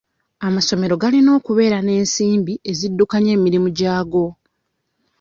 Amasomero 0.47 0.95
galina 1.01 1.29
okubeera 1.39 1.77
n'ensimbi 1.81 2.53
eziddukanya 2.71 3.31
emirimu 3.37 3.67
gyago. 3.77 4.25